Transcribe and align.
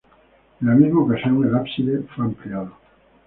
En 0.59 0.67
la 0.67 0.73
misma 0.73 1.01
ocasión, 1.03 1.45
el 1.45 1.53
ábside 1.55 2.01
fue 2.15 2.25
ampliado. 2.25 2.73